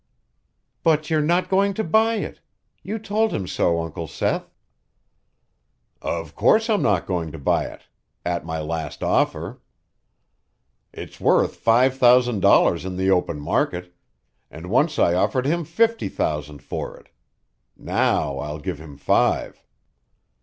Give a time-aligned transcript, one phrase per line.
[0.81, 2.39] "But you're not going to buy it.
[2.81, 4.49] You told him so, Uncle Seth."
[6.01, 7.83] "Of course I'm not going to buy it
[8.25, 9.61] at my last offer.
[10.91, 13.93] It's worth five thousand dollars in the open market,
[14.49, 17.09] and once I offered him fifty thousand for it.
[17.77, 19.63] Now I'll give him five."